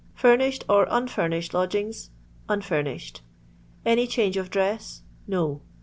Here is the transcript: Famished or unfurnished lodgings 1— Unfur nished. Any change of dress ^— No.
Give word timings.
Famished 0.15 0.65
or 0.67 0.87
unfurnished 0.89 1.53
lodgings 1.53 2.09
1— 2.47 2.61
Unfur 2.61 2.83
nished. 2.83 3.19
Any 3.85 4.07
change 4.07 4.35
of 4.35 4.49
dress 4.49 5.03
^— 5.05 5.07
No. 5.31 5.61